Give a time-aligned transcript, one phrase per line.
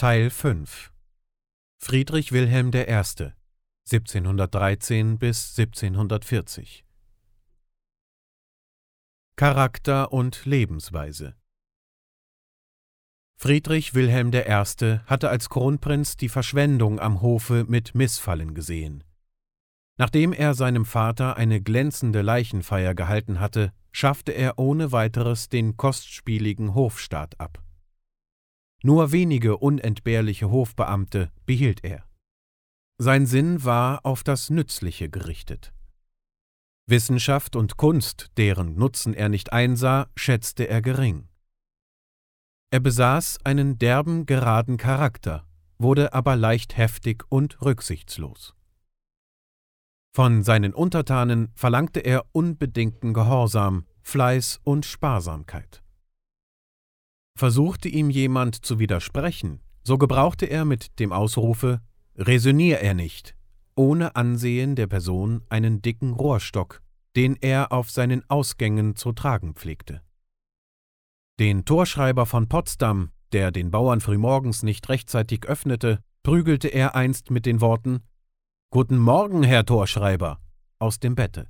[0.00, 0.92] Teil 5
[1.76, 3.32] Friedrich Wilhelm I.
[3.90, 6.84] 1713 bis 1740
[9.34, 11.34] Charakter und Lebensweise
[13.34, 15.00] Friedrich Wilhelm I.
[15.06, 19.02] hatte als Kronprinz die Verschwendung am Hofe mit Missfallen gesehen.
[19.96, 26.76] Nachdem er seinem Vater eine glänzende Leichenfeier gehalten hatte, schaffte er ohne weiteres den kostspieligen
[26.76, 27.64] Hofstaat ab.
[28.82, 32.04] Nur wenige unentbehrliche Hofbeamte behielt er.
[32.98, 35.72] Sein Sinn war auf das Nützliche gerichtet.
[36.86, 41.28] Wissenschaft und Kunst, deren Nutzen er nicht einsah, schätzte er gering.
[42.70, 45.46] Er besaß einen derben, geraden Charakter,
[45.78, 48.54] wurde aber leicht heftig und rücksichtslos.
[50.14, 55.82] Von seinen Untertanen verlangte er unbedingten Gehorsam, Fleiß und Sparsamkeit.
[57.38, 61.80] Versuchte ihm jemand zu widersprechen, so gebrauchte er mit dem Ausrufe
[62.16, 63.36] Resonier er nicht,
[63.76, 66.82] ohne Ansehen der Person einen dicken Rohrstock,
[67.14, 70.02] den er auf seinen Ausgängen zu tragen pflegte.
[71.38, 77.46] Den Torschreiber von Potsdam, der den Bauern frühmorgens nicht rechtzeitig öffnete, prügelte er einst mit
[77.46, 78.00] den Worten
[78.70, 80.40] Guten Morgen, Herr Torschreiber,
[80.80, 81.46] aus dem Bette.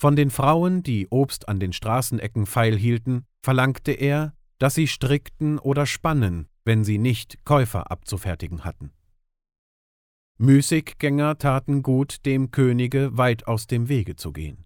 [0.00, 5.86] Von den Frauen, die Obst an den Straßenecken feilhielten, verlangte er, dass sie strickten oder
[5.86, 8.92] spannen, wenn sie nicht Käufer abzufertigen hatten.
[10.38, 14.64] Müßiggänger taten gut, dem Könige weit aus dem Wege zu gehen.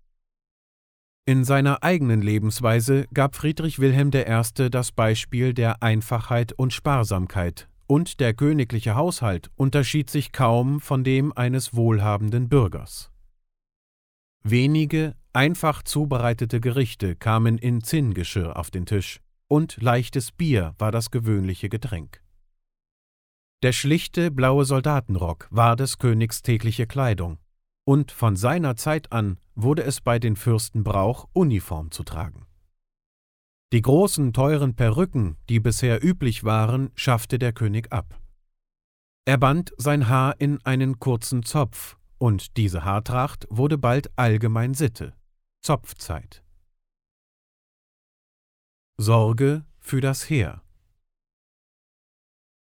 [1.26, 4.70] In seiner eigenen Lebensweise gab Friedrich Wilhelm I.
[4.70, 11.32] das Beispiel der Einfachheit und Sparsamkeit, und der königliche Haushalt unterschied sich kaum von dem
[11.32, 13.10] eines wohlhabenden Bürgers.
[14.42, 21.10] Wenige, einfach zubereitete Gerichte kamen in Zinngeschirr auf den Tisch, und leichtes Bier war das
[21.10, 22.22] gewöhnliche Getränk.
[23.62, 27.38] Der schlichte blaue Soldatenrock war des Königs tägliche Kleidung,
[27.86, 32.46] und von seiner Zeit an wurde es bei den Fürsten Brauch, Uniform zu tragen.
[33.72, 38.20] Die großen, teuren Perücken, die bisher üblich waren, schaffte der König ab.
[39.24, 45.14] Er band sein Haar in einen kurzen Zopf, und diese Haartracht wurde bald allgemein Sitte,
[45.60, 46.43] Zopfzeit.
[48.96, 50.62] Sorge für das Heer.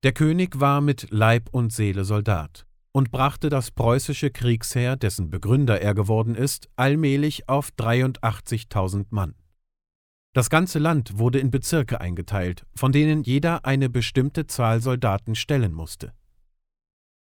[0.02, 5.82] Der König war mit Leib und Seele Soldat und brachte das preußische Kriegsheer, dessen Begründer
[5.82, 9.34] er geworden ist, allmählich auf 83.000 Mann.
[10.32, 15.74] Das ganze Land wurde in Bezirke eingeteilt, von denen jeder eine bestimmte Zahl Soldaten stellen
[15.74, 16.14] musste.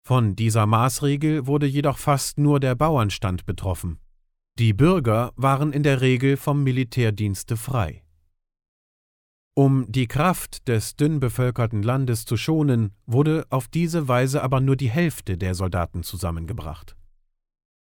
[0.07, 4.01] Von dieser Maßregel wurde jedoch fast nur der Bauernstand betroffen.
[4.59, 8.03] Die Bürger waren in der Regel vom Militärdienste frei.
[9.55, 14.77] Um die Kraft des dünn bevölkerten Landes zu schonen, wurde auf diese Weise aber nur
[14.77, 16.97] die Hälfte der Soldaten zusammengebracht.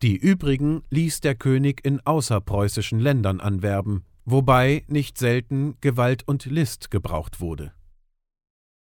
[0.03, 6.91] Die übrigen ließ der König in außerpreußischen Ländern anwerben, wobei nicht selten Gewalt und List
[6.91, 7.73] gebraucht wurde.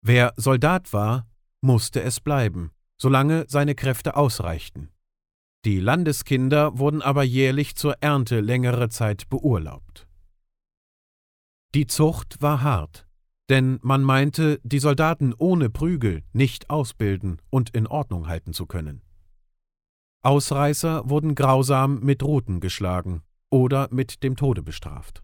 [0.01, 1.27] Wer Soldat war,
[1.61, 4.89] musste es bleiben, solange seine Kräfte ausreichten.
[5.63, 10.07] Die Landeskinder wurden aber jährlich zur Ernte längere Zeit beurlaubt.
[11.75, 13.07] Die Zucht war hart,
[13.49, 19.01] denn man meinte, die Soldaten ohne Prügel nicht ausbilden und in Ordnung halten zu können.
[20.21, 25.23] Ausreißer wurden grausam mit Ruten geschlagen oder mit dem Tode bestraft.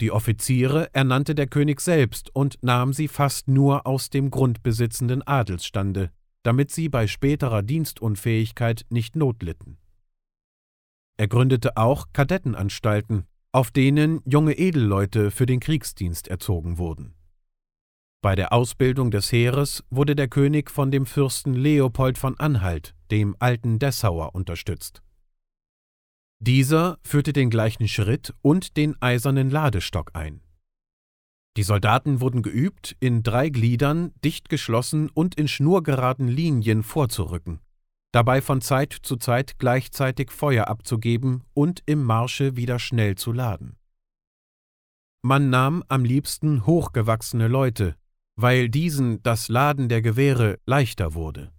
[0.00, 6.10] Die Offiziere ernannte der König selbst und nahm sie fast nur aus dem grundbesitzenden Adelsstande,
[6.42, 9.76] damit sie bei späterer Dienstunfähigkeit nicht notlitten.
[11.18, 17.14] Er gründete auch Kadettenanstalten, auf denen junge Edelleute für den Kriegsdienst erzogen wurden.
[18.22, 23.34] Bei der Ausbildung des Heeres wurde der König von dem Fürsten Leopold von Anhalt, dem
[23.38, 25.02] alten Dessauer, unterstützt.
[26.38, 30.42] Dieser führte den gleichen Schritt und den eisernen Ladestock ein.
[31.56, 37.60] Die Soldaten wurden geübt, in drei Gliedern, dicht geschlossen und in schnurgeraden Linien vorzurücken
[38.12, 43.76] dabei von Zeit zu Zeit gleichzeitig Feuer abzugeben und im Marsche wieder schnell zu laden.
[45.22, 47.94] Man nahm am liebsten hochgewachsene Leute,
[48.36, 51.52] weil diesen das Laden der Gewehre leichter wurde.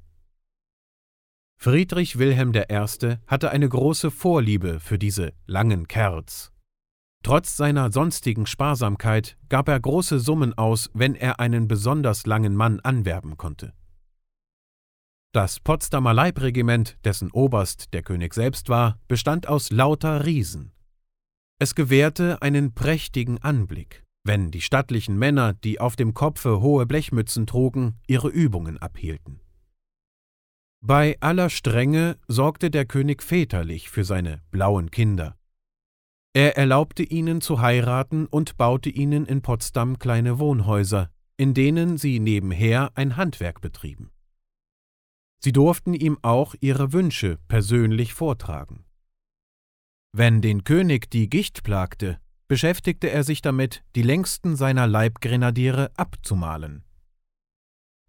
[1.58, 3.18] Friedrich Wilhelm I.
[3.28, 6.52] hatte eine große Vorliebe für diese langen Kerls.
[7.24, 12.80] Trotz seiner sonstigen Sparsamkeit gab er große Summen aus, wenn er einen besonders langen Mann
[12.80, 13.74] anwerben konnte.
[15.34, 20.74] Das Potsdamer Leibregiment, dessen Oberst der König selbst war, bestand aus lauter Riesen.
[21.58, 24.04] Es gewährte einen prächtigen Anblick.
[24.24, 29.40] wenn die stattlichen Männer, die auf dem Kopfe hohe Blechmützen trugen, ihre Übungen abhielten.
[30.80, 35.38] Bei aller Strenge sorgte der König väterlich für seine blauen Kinder.
[36.34, 42.20] Er erlaubte ihnen zu heiraten und baute ihnen in Potsdam kleine Wohnhäuser, in denen sie
[42.20, 44.12] nebenher ein Handwerk betrieben.
[45.44, 48.86] Sie durften ihm auch ihre Wünsche persönlich vortragen.
[50.14, 56.84] Wenn den König die Gicht plagte, beschäftigte er sich damit, die längsten seiner Leibgrenadiere abzumalen.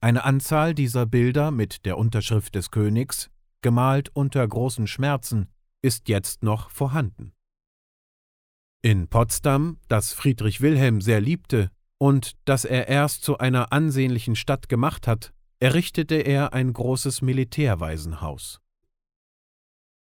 [0.01, 3.31] Eine Anzahl dieser Bilder mit der Unterschrift des Königs,
[3.63, 5.49] gemalt unter großen Schmerzen,
[5.81, 7.33] ist jetzt noch vorhanden.
[8.83, 14.69] In Potsdam, das Friedrich Wilhelm sehr liebte und das er erst zu einer ansehnlichen Stadt
[14.69, 15.33] gemacht hat,
[15.63, 18.61] errichtete er ein großes Militärwaisenhaus.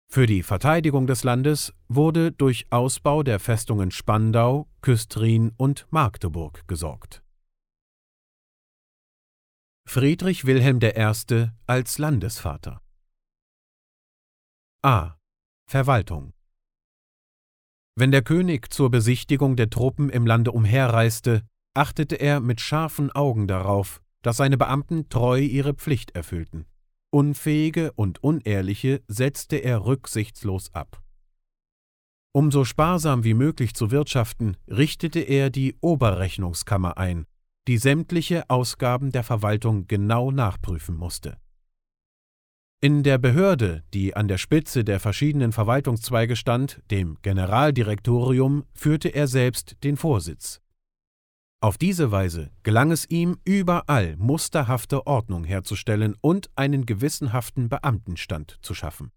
[0.09, 7.21] Für die Verteidigung des Landes wurde durch Ausbau der Festungen Spandau, Küstrin und Magdeburg gesorgt.
[9.87, 11.49] Friedrich Wilhelm I.
[11.67, 12.81] als Landesvater
[14.81, 15.15] A.
[15.67, 16.33] Verwaltung
[17.95, 21.43] Wenn der König zur Besichtigung der Truppen im Lande umherreiste,
[21.75, 26.65] achtete er mit scharfen Augen darauf, dass seine Beamten treu ihre Pflicht erfüllten.
[27.09, 31.03] Unfähige und Unehrliche setzte er rücksichtslos ab.
[32.33, 37.25] Um so sparsam wie möglich zu wirtschaften, richtete er die Oberrechnungskammer ein,
[37.67, 41.37] die sämtliche Ausgaben der Verwaltung genau nachprüfen musste.
[42.83, 49.27] In der Behörde, die an der Spitze der verschiedenen Verwaltungszweige stand, dem Generaldirektorium, führte er
[49.27, 50.61] selbst den Vorsitz.
[51.63, 58.73] Auf diese Weise gelang es ihm, überall musterhafte Ordnung herzustellen und einen gewissenhaften Beamtenstand zu
[58.73, 59.11] schaffen.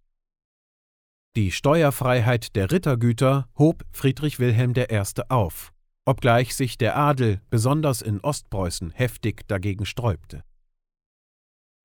[1.37, 5.02] Die Steuerfreiheit der Rittergüter hob Friedrich Wilhelm I.
[5.31, 5.73] auf,
[6.05, 10.44] obgleich sich der Adel besonders in Ostpreußen heftig dagegen sträubte.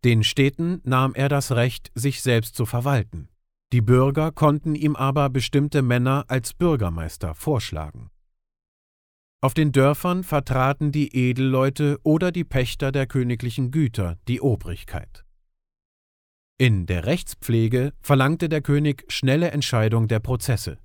[0.03, 3.29] Den Städten nahm er das Recht, sich selbst zu verwalten,
[3.71, 8.09] die Bürger konnten ihm aber bestimmte Männer als Bürgermeister vorschlagen.
[9.41, 15.23] Auf den Dörfern vertraten die Edelleute oder die Pächter der königlichen Güter die Obrigkeit.
[16.57, 20.77] In der Rechtspflege verlangte der König schnelle Entscheidung der Prozesse.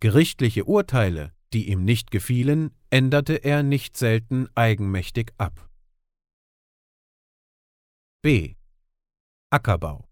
[0.00, 5.68] Gerichtliche Urteile, die ihm nicht gefielen, änderte er nicht selten eigenmächtig ab.
[8.22, 8.54] B.
[9.50, 10.07] Ackerbau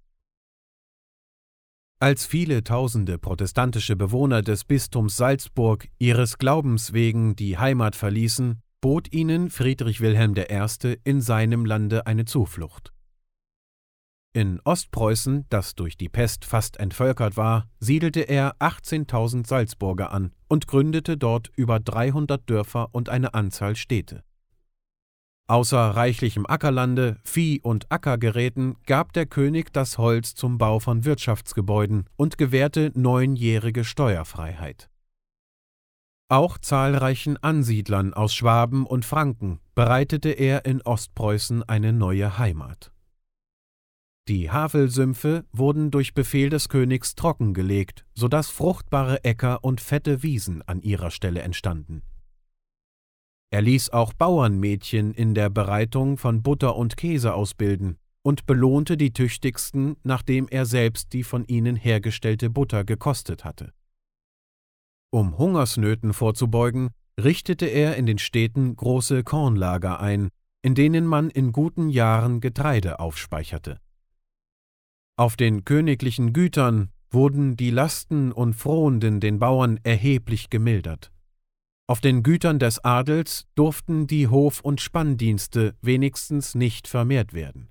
[1.98, 9.12] als viele tausende protestantische Bewohner des Bistums Salzburg ihres Glaubens wegen die Heimat verließen, bot
[9.12, 10.96] ihnen Friedrich Wilhelm I.
[11.04, 12.92] in seinem Lande eine Zuflucht.
[14.34, 20.66] In Ostpreußen, das durch die Pest fast entvölkert war, siedelte er 18.000 Salzburger an und
[20.66, 24.22] gründete dort über 300 Dörfer und eine Anzahl Städte.
[25.48, 32.08] Außer reichlichem Ackerlande, Vieh und Ackergeräten gab der König das Holz zum Bau von Wirtschaftsgebäuden
[32.16, 34.90] und gewährte neunjährige Steuerfreiheit.
[36.28, 42.90] Auch zahlreichen Ansiedlern aus Schwaben und Franken bereitete er in Ostpreußen eine neue Heimat.
[44.26, 50.62] Die Havelsümpfe wurden durch Befehl des Königs trockengelegt, so dass fruchtbare Äcker und fette Wiesen
[50.62, 52.02] an ihrer Stelle entstanden.
[53.50, 59.12] Er ließ auch Bauernmädchen in der Bereitung von Butter und Käse ausbilden und belohnte die
[59.12, 63.72] tüchtigsten, nachdem er selbst die von ihnen hergestellte Butter gekostet hatte.
[65.10, 70.30] Um Hungersnöten vorzubeugen, richtete er in den Städten große Kornlager ein,
[70.62, 73.78] in denen man in guten Jahren Getreide aufspeicherte.
[75.16, 81.12] Auf den königlichen Gütern wurden die Lasten und Frohenden den Bauern erheblich gemildert.
[81.88, 87.68] Auf den Gütern des Adels durften die Hof- und Spanndienste wenigstens nicht vermehrt werden.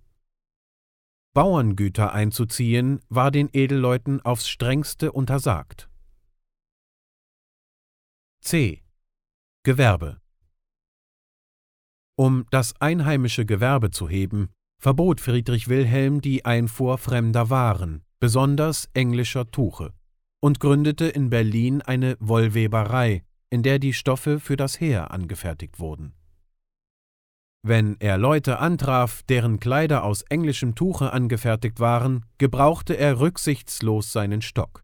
[1.34, 5.90] Bauerngüter einzuziehen war den Edelleuten aufs strengste untersagt.
[8.40, 8.84] C.
[9.64, 10.22] Gewerbe
[12.16, 14.48] Um das einheimische Gewerbe zu heben,
[14.80, 19.92] verbot Friedrich Wilhelm die Einfuhr fremder Waren, besonders englischer Tuche,
[20.40, 26.14] und gründete in Berlin eine Wollweberei, in der die Stoffe für das Heer angefertigt wurden.
[27.64, 34.42] Wenn er Leute antraf, deren Kleider aus englischem Tuche angefertigt waren, gebrauchte er rücksichtslos seinen
[34.42, 34.84] Stock.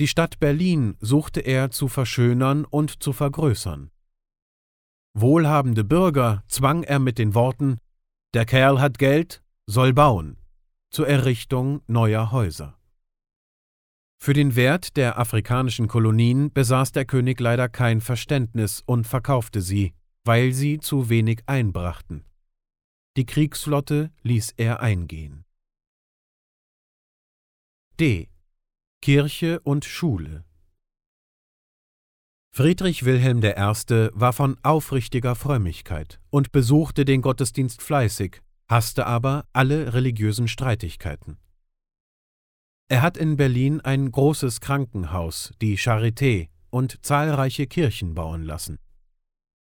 [0.00, 3.92] Die Stadt Berlin suchte er zu verschönern und zu vergrößern.
[5.16, 7.78] Wohlhabende Bürger zwang er mit den Worten
[8.34, 10.36] Der Kerl hat Geld, soll bauen
[10.90, 12.76] zur Errichtung neuer Häuser.
[14.24, 19.92] Für den Wert der afrikanischen Kolonien besaß der König leider kein Verständnis und verkaufte sie,
[20.24, 22.24] weil sie zu wenig einbrachten.
[23.18, 25.44] Die Kriegsflotte ließ er eingehen.
[28.00, 28.30] D.
[29.02, 30.46] Kirche und Schule
[32.50, 34.08] Friedrich Wilhelm I.
[34.14, 38.40] war von aufrichtiger Frömmigkeit und besuchte den Gottesdienst fleißig,
[38.70, 41.36] hasste aber alle religiösen Streitigkeiten.
[42.88, 48.78] Er hat in Berlin ein großes Krankenhaus, die Charité, und zahlreiche Kirchen bauen lassen.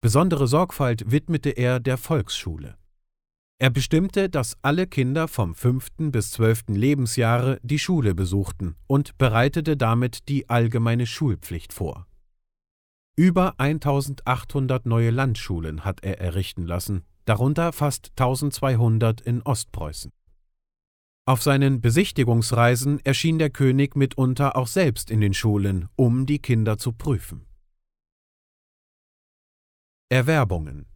[0.01, 2.77] Besondere Sorgfalt widmete er der Volksschule.
[3.59, 9.77] Er bestimmte, dass alle Kinder vom fünften bis zwölften Lebensjahre die Schule besuchten und bereitete
[9.77, 12.07] damit die allgemeine Schulpflicht vor.
[13.15, 20.11] Über 1800 neue Landschulen hat er errichten lassen, darunter fast 1200 in Ostpreußen.
[21.31, 26.77] Auf seinen Besichtigungsreisen erschien der König mitunter auch selbst in den Schulen, um die Kinder
[26.77, 27.45] zu prüfen.
[30.09, 30.87] Erwerbungen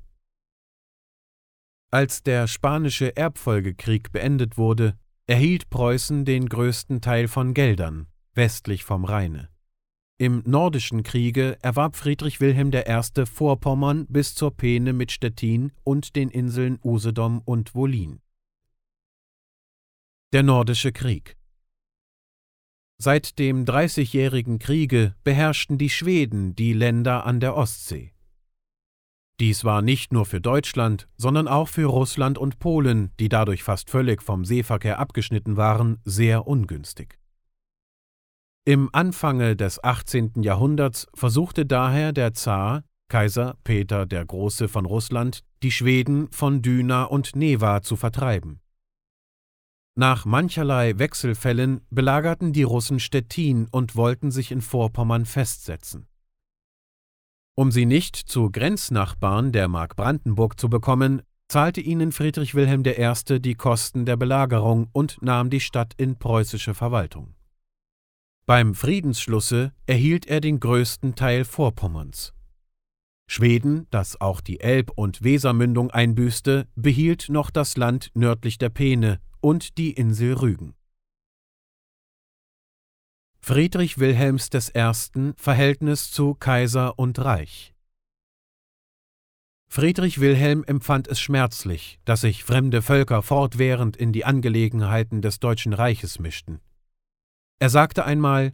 [1.90, 9.06] Als der spanische Erbfolgekrieg beendet wurde, erhielt Preußen den größten Teil von Geldern, westlich vom
[9.06, 9.48] Rheine.
[10.18, 13.26] Im Nordischen Kriege erwarb Friedrich Wilhelm I.
[13.26, 18.20] Vorpommern bis zur Peene mit Stettin und den Inseln Usedom und Wolin.
[20.34, 21.38] Der Nordische Krieg
[22.98, 28.12] Seit dem Dreißigjährigen Kriege beherrschten die Schweden die Länder an der Ostsee.
[29.40, 33.90] Dies war nicht nur für Deutschland, sondern auch für Russland und Polen, die dadurch fast
[33.90, 37.20] völlig vom Seeverkehr abgeschnitten waren, sehr ungünstig.
[38.66, 40.42] Im Anfange des 18.
[40.42, 47.04] Jahrhunderts versuchte daher der Zar, Kaiser Peter der Große von Russland, die Schweden von Düna
[47.04, 48.60] und Neva zu vertreiben.
[49.98, 56.08] Nach mancherlei Wechselfällen belagerten die Russen Stettin und wollten sich in Vorpommern festsetzen.
[57.58, 63.40] Um sie nicht zu Grenznachbarn der Mark Brandenburg zu bekommen, zahlte ihnen Friedrich Wilhelm I.
[63.40, 67.34] die Kosten der Belagerung und nahm die Stadt in preußische Verwaltung.
[68.46, 72.35] Beim Friedensschlusse erhielt er den größten Teil Vorpommerns.
[73.28, 79.20] Schweden, das auch die Elb- und Wesermündung einbüßte, behielt noch das Land nördlich der Peene
[79.42, 80.76] und die Insel Rügen.
[83.40, 85.34] Friedrich Wilhelms I.
[85.38, 87.76] Verhältnis zu Kaiser und Reich
[89.68, 95.74] Friedrich Wilhelm empfand es schmerzlich, dass sich fremde Völker fortwährend in die Angelegenheiten des Deutschen
[95.74, 96.62] Reiches mischten.
[97.60, 98.54] Er sagte einmal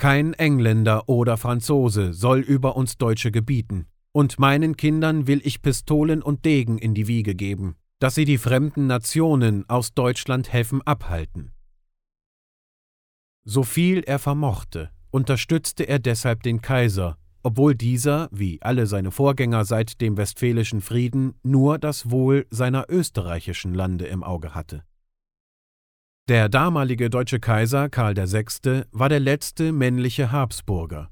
[0.00, 6.22] Kein Engländer oder Franzose soll über uns Deutsche gebieten, und meinen Kindern will ich Pistolen
[6.22, 11.52] und Degen in die Wiege geben, dass sie die fremden Nationen aus Deutschland helfen abhalten.
[13.44, 19.66] So viel er vermochte, unterstützte er deshalb den Kaiser, obwohl dieser, wie alle seine Vorgänger
[19.66, 24.82] seit dem Westfälischen Frieden, nur das Wohl seiner österreichischen Lande im Auge hatte.
[26.30, 28.84] Der damalige deutsche Kaiser Karl VI.
[28.92, 31.10] war der letzte männliche Habsburger.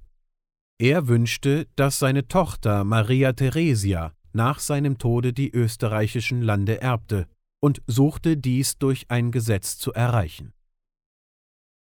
[0.80, 7.26] Er wünschte, dass seine Tochter Maria Theresia nach seinem Tode die österreichischen Lande erbte
[7.60, 10.52] und suchte dies durch ein Gesetz zu erreichen.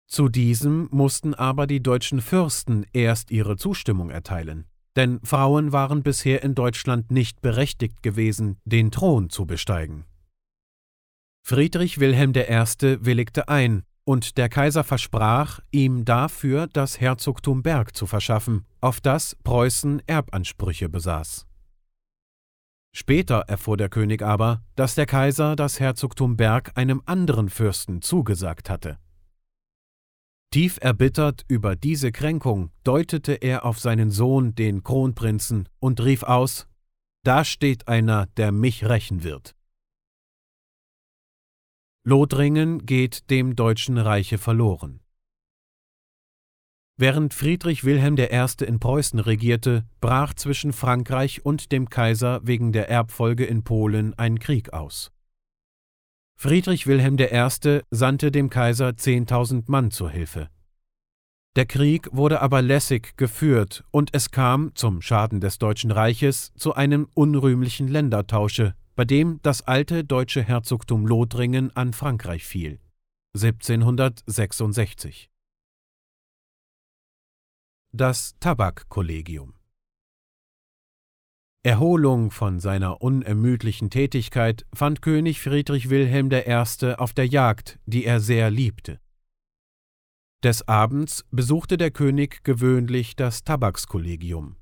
[0.09, 6.43] Zu diesem mussten aber die deutschen Fürsten erst ihre Zustimmung erteilen, denn Frauen waren bisher
[6.43, 10.07] in Deutschland nicht berechtigt gewesen, den Thron zu besteigen.
[11.45, 13.05] Friedrich Wilhelm I.
[13.05, 19.37] willigte ein, und der Kaiser versprach, ihm dafür das Herzogtum Berg zu verschaffen, auf das
[19.43, 21.47] Preußen Erbansprüche besaß.
[22.95, 28.71] Später erfuhr der König aber, dass der Kaiser das Herzogtum Berg einem anderen Fürsten zugesagt
[28.71, 28.99] hatte.
[30.53, 36.69] Tief erbittert über diese Kränkung deutete er auf seinen Sohn, den Kronprinzen, und rief aus
[37.25, 39.55] Da steht einer, der mich rächen wird.
[42.05, 44.99] Lothringen geht dem Deutschen Reiche verloren.
[46.97, 48.65] Während Friedrich Wilhelm I.
[48.65, 54.41] in Preußen regierte, brach zwischen Frankreich und dem Kaiser wegen der Erbfolge in Polen ein
[54.41, 55.13] Krieg aus.
[56.37, 57.83] Friedrich Wilhelm I.
[57.93, 60.49] sandte dem Kaiser 10.000 Mann zur Hilfe.
[61.55, 66.75] Der Krieg wurde aber lässig geführt und es kam, zum Schaden des Deutschen Reiches, zu
[66.75, 72.81] einem unrühmlichen Ländertausche bei dem das alte deutsche Herzogtum Lothringen an Frankreich fiel.
[73.35, 75.31] 1766.
[77.93, 79.55] Das Tabakkollegium
[81.65, 86.95] Erholung von seiner unermüdlichen Tätigkeit fand König Friedrich Wilhelm I.
[86.97, 89.01] auf der Jagd, die er sehr liebte.
[90.43, 94.57] Des Abends besuchte der König gewöhnlich das Tabakskollegium.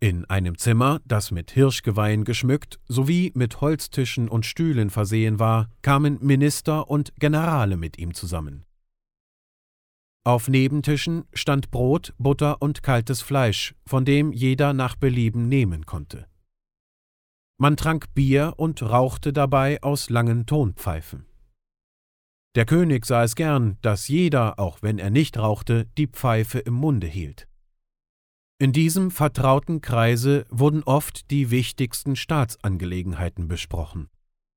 [0.00, 6.18] In einem Zimmer, das mit Hirschgeweihen geschmückt sowie mit Holztischen und Stühlen versehen war, kamen
[6.20, 8.64] Minister und Generale mit ihm zusammen.
[10.24, 16.28] Auf Nebentischen stand Brot, Butter und kaltes Fleisch, von dem jeder nach Belieben nehmen konnte.
[17.58, 21.26] Man trank Bier und rauchte dabei aus langen Tonpfeifen.
[22.54, 26.74] Der König sah es gern, dass jeder, auch wenn er nicht rauchte, die Pfeife im
[26.74, 27.48] Munde hielt.
[28.60, 34.08] In diesem vertrauten Kreise wurden oft die wichtigsten Staatsangelegenheiten besprochen.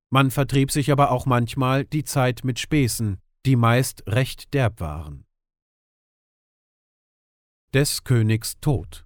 [0.09, 5.25] Man vertrieb sich aber auch manchmal die Zeit mit Späßen, die meist recht derb waren.
[7.75, 9.05] Des Königs Tod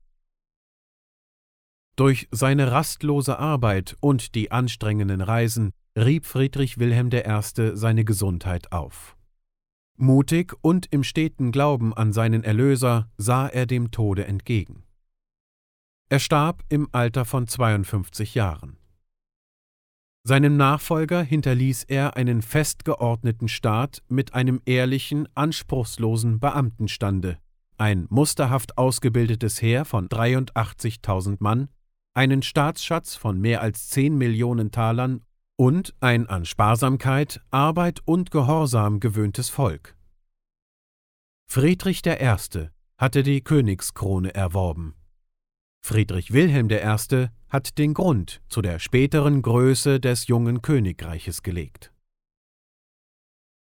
[1.98, 7.42] Durch seine rastlose Arbeit und die anstrengenden Reisen rieb Friedrich Wilhelm I.
[7.76, 9.18] seine Gesundheit auf.
[9.98, 14.85] Mutig und im steten Glauben an seinen Erlöser sah er dem Tode entgegen.
[16.08, 18.78] Er starb im Alter von 52 Jahren.
[20.24, 27.40] Seinem Nachfolger hinterließ er einen festgeordneten Staat mit einem ehrlichen, anspruchslosen Beamtenstande,
[27.78, 31.70] ein musterhaft ausgebildetes Heer von 83.000 Mann,
[32.14, 35.24] einen Staatsschatz von mehr als 10 Millionen Talern
[35.58, 39.96] und ein an Sparsamkeit, Arbeit und Gehorsam gewöhntes Volk.
[41.48, 42.70] Friedrich I.
[42.98, 44.96] hatte die Königskrone erworben.
[45.88, 47.28] Friedrich Wilhelm I.
[47.48, 51.92] hat den Grund zu der späteren Größe des jungen Königreiches gelegt